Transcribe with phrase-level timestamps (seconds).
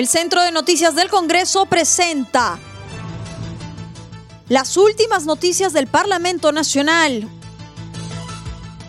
[0.00, 2.58] El Centro de Noticias del Congreso presenta
[4.48, 7.28] las últimas noticias del Parlamento Nacional,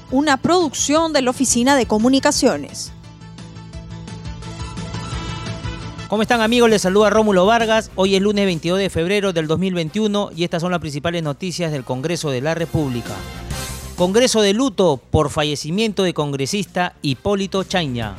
[0.10, 2.94] una producción de la Oficina de Comunicaciones.
[6.08, 6.70] ¿Cómo están amigos?
[6.70, 7.92] Les saluda Rómulo Vargas.
[7.96, 11.84] Hoy es lunes 22 de febrero del 2021 y estas son las principales noticias del
[11.84, 13.18] Congreso de la República.
[13.98, 18.16] Congreso de luto por fallecimiento de congresista Hipólito Chaña.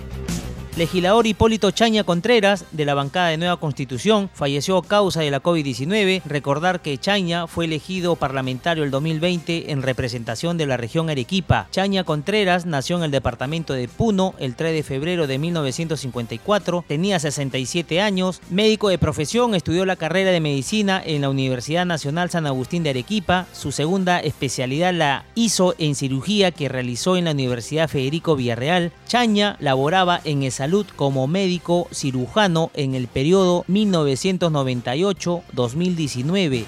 [0.74, 5.42] Legislador Hipólito Chaña Contreras, de la bancada de Nueva Constitución, falleció a causa de la
[5.42, 6.22] COVID-19.
[6.24, 11.68] Recordar que Chaña fue elegido parlamentario el 2020 en representación de la región Arequipa.
[11.70, 16.86] Chaña Contreras nació en el departamento de Puno el 3 de febrero de 1954.
[16.88, 18.40] Tenía 67 años.
[18.48, 22.90] Médico de profesión, estudió la carrera de medicina en la Universidad Nacional San Agustín de
[22.90, 23.46] Arequipa.
[23.52, 28.90] Su segunda especialidad la hizo en cirugía que realizó en la Universidad Federico Villarreal.
[29.06, 30.61] Chaña laboraba en esa
[30.96, 36.64] como médico cirujano en el periodo 1998-2019.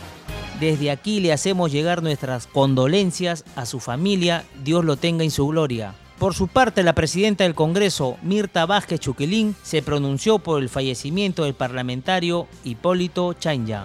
[0.60, 5.46] Desde aquí le hacemos llegar nuestras condolencias a su familia, Dios lo tenga en su
[5.46, 5.94] gloria.
[6.18, 11.44] Por su parte, la presidenta del Congreso, Mirta Vázquez Chuquilín, se pronunció por el fallecimiento
[11.44, 13.84] del parlamentario Hipólito Chanya.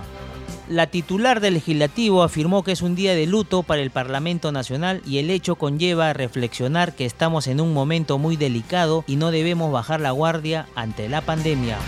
[0.70, 5.02] La titular del legislativo afirmó que es un día de luto para el Parlamento Nacional
[5.04, 9.32] y el hecho conlleva a reflexionar que estamos en un momento muy delicado y no
[9.32, 11.80] debemos bajar la guardia ante la pandemia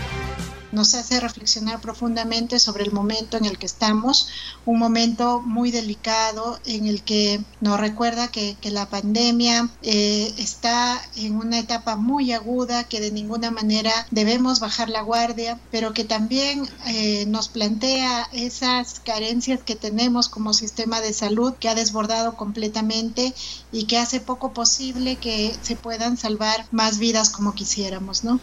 [0.72, 4.28] nos hace reflexionar profundamente sobre el momento en el que estamos,
[4.66, 11.36] un momento muy delicado en el que nos recuerda que, la pandemia eh, está en
[11.36, 16.66] una etapa muy aguda, que de ninguna manera debemos bajar la guardia, pero que también
[16.86, 23.34] eh, nos plantea esas carencias que tenemos como sistema de salud que ha desbordado completamente
[23.72, 28.40] y que hace poco posible que se puedan salvar más vidas como quisiéramos, ¿no?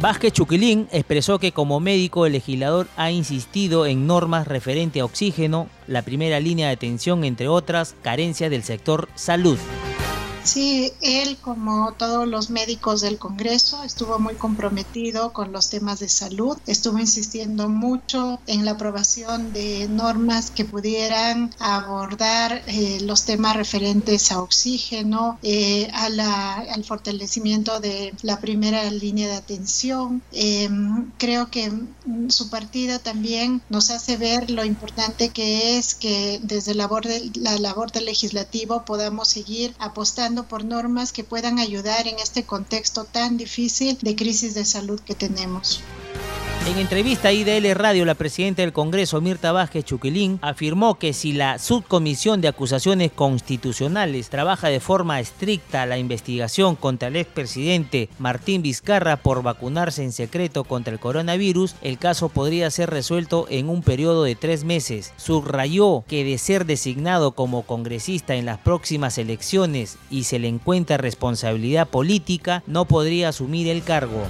[0.00, 5.68] Vázquez Chuquilín expresó que como médico el legislador ha insistido en normas referente a oxígeno,
[5.88, 9.58] la primera línea de atención, entre otras, carencias del sector salud.
[10.48, 16.08] Sí, él, como todos los médicos del Congreso, estuvo muy comprometido con los temas de
[16.08, 23.56] salud, estuvo insistiendo mucho en la aprobación de normas que pudieran abordar eh, los temas
[23.56, 30.22] referentes a oxígeno, eh, a al fortalecimiento de la primera línea de atención.
[30.32, 31.70] Em, creo que
[32.28, 37.30] su partida también nos hace ver lo importante que es que desde la labor, de,
[37.34, 43.04] la labor del legislativo podamos seguir apostando por normas que puedan ayudar en este contexto
[43.04, 45.82] tan difícil de crisis de salud que tenemos.
[46.66, 51.32] En entrevista a IDL Radio, la presidenta del Congreso, Mirta Vázquez Chuquilín, afirmó que si
[51.32, 58.60] la subcomisión de acusaciones constitucionales trabaja de forma estricta la investigación contra el expresidente Martín
[58.60, 63.82] Vizcarra por vacunarse en secreto contra el coronavirus, el caso podría ser resuelto en un
[63.82, 65.14] periodo de tres meses.
[65.16, 70.98] Subrayó que de ser designado como congresista en las próximas elecciones y se le encuentra
[70.98, 74.26] responsabilidad política, no podría asumir el cargo.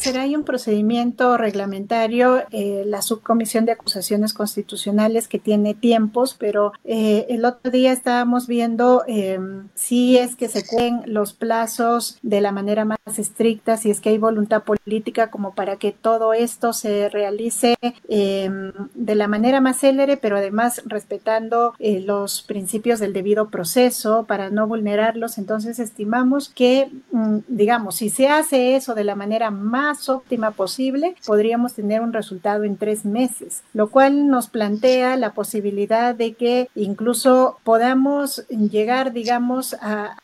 [0.00, 6.72] Será ahí un procedimiento reglamentario, eh, la subcomisión de acusaciones constitucionales que tiene tiempos, pero
[6.84, 12.40] eh, el otro día estábamos viendo em, si es que se cumplen los plazos de
[12.40, 16.72] la manera más estricta, si es que hay voluntad política como para que todo esto
[16.72, 17.76] se realice
[18.08, 24.24] em, de la manera más célere, pero además respetando eh, los principios del debido proceso
[24.26, 25.36] para no vulnerarlos.
[25.36, 31.14] Entonces estimamos que, mm, digamos, si se hace eso de la manera más óptima posible,
[31.26, 36.68] podríamos tener un resultado en tres meses, lo cual nos plantea la posibilidad de que
[36.74, 40.16] incluso podamos llegar, digamos, a,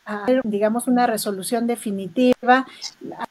[0.43, 2.65] digamos, una resolución definitiva,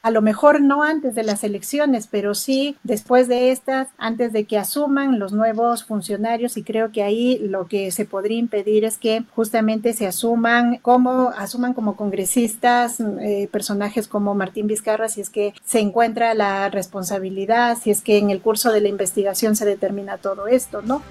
[0.03, 4.45] a lo mejor no antes de las elecciones, pero sí después de estas, antes de
[4.45, 8.99] que asuman los nuevos funcionarios y creo que ahí lo que se podría impedir es
[8.99, 15.31] que justamente se asuman como, asuman como congresistas eh, personajes como Martín Vizcarra si es
[15.31, 19.65] que se encuentra la responsabilidad si es que en el curso de la investigación se
[19.65, 21.03] determina todo esto, ¿no?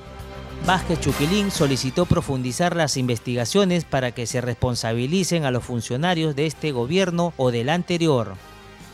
[0.65, 6.71] Vázquez Chuquilín solicitó profundizar las investigaciones para que se responsabilicen a los funcionarios de este
[6.71, 8.33] gobierno o del anterior.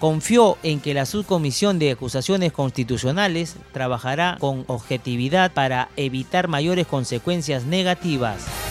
[0.02, 7.66] Confió en que la subcomisión de acusaciones constitucionales trabajará con objetividad para evitar mayores consecuencias
[7.66, 8.71] negativas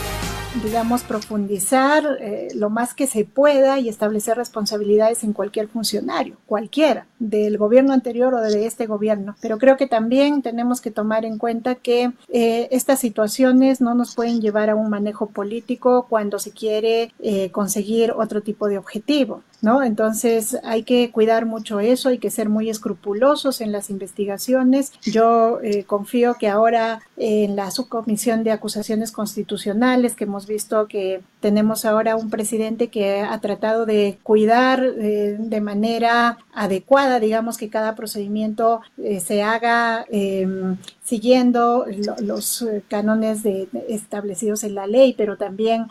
[0.62, 7.06] digamos, profundizar eh, lo más que se pueda y establecer responsabilidades en cualquier funcionario, cualquiera,
[7.18, 9.36] del gobierno anterior o de este gobierno.
[9.40, 14.14] Pero creo que también tenemos que tomar en cuenta que eh, estas situaciones no nos
[14.14, 19.42] pueden llevar a un manejo político cuando se quiere eh, conseguir otro tipo de objetivo.
[19.62, 19.82] ¿No?
[19.82, 24.92] Entonces hay que cuidar mucho eso, hay que ser muy escrupulosos en las investigaciones.
[25.02, 31.20] Yo eh, confío que ahora en la subcomisión de acusaciones constitucionales, que hemos visto que
[31.40, 37.70] tenemos ahora un presidente que ha tratado de cuidar eh, de manera adecuada, digamos que
[37.70, 41.86] cada procedimiento eh, se haga em, siguiendo
[42.22, 45.86] los cánones de, establecidos en la ley, pero también